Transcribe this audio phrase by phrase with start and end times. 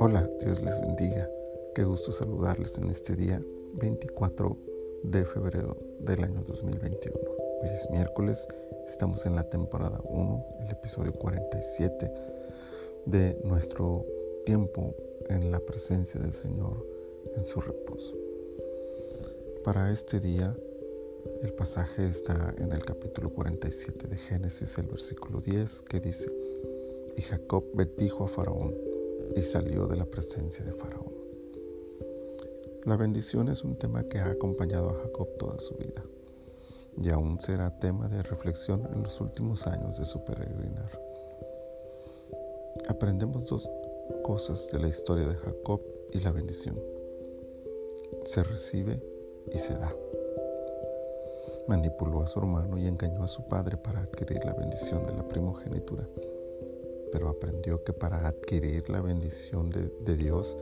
[0.00, 1.30] Hola, Dios les bendiga.
[1.74, 3.40] Qué gusto saludarles en este día
[3.74, 4.56] 24
[5.04, 7.16] de febrero del año 2021.
[7.62, 8.48] Hoy es miércoles,
[8.84, 12.10] estamos en la temporada 1, el episodio 47
[13.06, 14.04] de nuestro
[14.44, 14.92] tiempo
[15.28, 16.84] en la presencia del Señor
[17.36, 18.16] en su reposo.
[19.62, 20.56] Para este día,
[21.44, 26.32] el pasaje está en el capítulo 47 de Génesis, el versículo 10, que dice,
[27.18, 28.74] y Jacob bendijo a Faraón
[29.36, 31.12] y salió de la presencia de Faraón.
[32.84, 36.02] La bendición es un tema que ha acompañado a Jacob toda su vida
[37.02, 40.98] y aún será tema de reflexión en los últimos años de su peregrinar.
[42.88, 43.68] Aprendemos dos
[44.22, 46.80] cosas de la historia de Jacob y la bendición.
[48.24, 49.02] Se recibe
[49.52, 49.94] y se da.
[51.68, 55.26] Manipuló a su hermano y engañó a su padre para adquirir la bendición de la
[55.26, 56.06] primogenitura,
[57.10, 60.56] pero aprendió que para adquirir la bendición de, Dios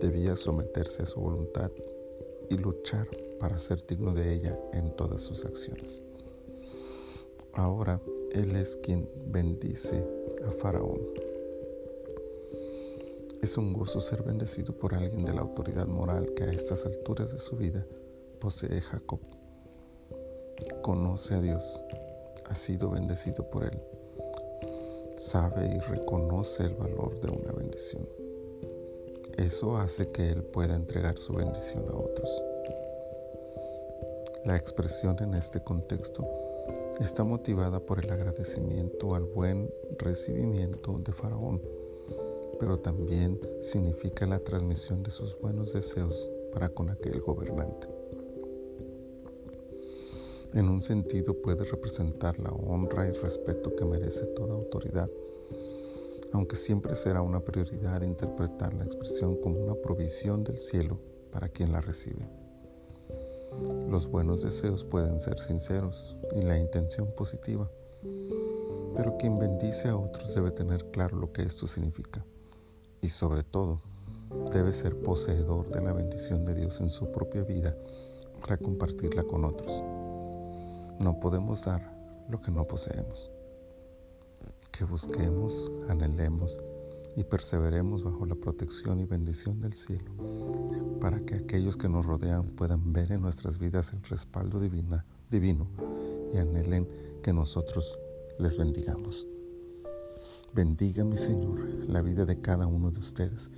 [0.00, 1.70] debía someterse a su voluntad
[2.50, 3.08] y luchar
[3.40, 6.02] para ser digno de ella en todas sus acciones.
[7.54, 8.00] Ahora
[8.32, 10.06] Él es quien bendice
[10.46, 11.00] a Faraón
[13.42, 17.32] es un gozo ser bendecido por alguien de la autoridad moral que a estas alturas
[17.32, 17.84] de su vida
[18.38, 19.18] posee Jacob.
[20.82, 21.80] Conoce a Dios,
[22.44, 23.80] ha sido bendecido por Él,
[25.16, 28.06] sabe y reconoce el valor de una bendición.
[29.38, 32.42] Eso hace que Él pueda entregar su bendición a otros.
[34.44, 36.28] La expresión en este contexto
[37.00, 41.62] está motivada por el agradecimiento al buen recibimiento de Faraón
[42.62, 47.88] pero también significa la transmisión de sus buenos deseos para con aquel gobernante.
[50.54, 55.08] En un sentido puede representar la honra y respeto que merece toda autoridad,
[56.30, 61.72] aunque siempre será una prioridad interpretar la expresión como una provisión del cielo para quien
[61.72, 62.28] la recibe.
[63.88, 67.70] Los buenos deseos pueden ser sinceros y la intención positiva,
[68.94, 72.26] pero quien bendice a otros debe tener claro lo que esto significa
[73.00, 73.80] y sobre todo
[74.52, 77.74] debe ser poseedor de la bendición de Dios en su propia vida
[78.42, 79.91] para compartirla con otros.
[81.02, 81.82] No podemos dar
[82.28, 83.28] lo que no poseemos.
[84.70, 86.60] Que busquemos, anhelemos
[87.16, 90.12] y perseveremos bajo la protección y bendición del cielo,
[91.00, 95.66] para que aquellos que nos rodean puedan ver en nuestras vidas el respaldo divina, divino
[96.32, 96.88] y anhelen
[97.20, 97.98] que nosotros
[98.38, 99.26] les bendigamos.
[100.54, 101.58] Bendiga mi Señor
[101.88, 103.50] la vida de cada uno de ustedes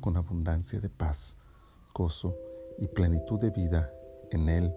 [0.00, 1.36] con abundancia de paz,
[1.92, 2.34] gozo
[2.78, 3.92] y plenitud de vida
[4.30, 4.74] en Él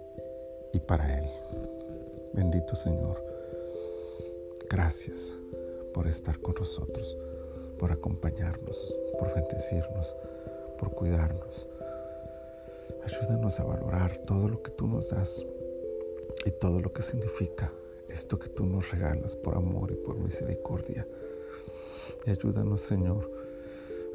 [0.73, 1.74] y para Él.
[2.35, 3.23] Bendito Señor,
[4.69, 5.37] gracias
[5.93, 7.17] por estar con nosotros,
[7.79, 10.17] por acompañarnos, por bendecirnos,
[10.77, 11.69] por cuidarnos.
[13.05, 15.47] Ayúdanos a valorar todo lo que tú nos das
[16.45, 17.71] y todo lo que significa
[18.09, 21.07] esto que tú nos regalas por amor y por misericordia.
[22.25, 23.31] Y ayúdanos, Señor,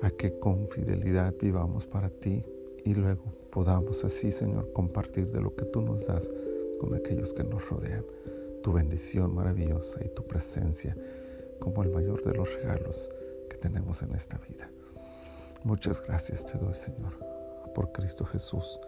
[0.03, 2.45] a que con fidelidad vivamos para ti
[2.85, 6.31] y luego podamos así, Señor, compartir de lo que tú nos das
[6.81, 8.05] con aquellos que nos rodean.
[8.63, 10.97] Tu bendición maravillosa y tu presencia
[11.61, 13.11] como el mayor de los regalos
[13.49, 14.71] que tenemos en esta vida.
[15.63, 17.13] Muchas gracias te doy, Señor,
[17.75, 18.81] por Cristo Jesús.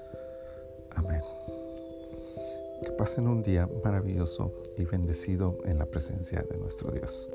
[0.94, 1.22] Amén.
[2.82, 7.28] Que pasen un día maravilloso y bendecido en la presencia de nuestro Dios.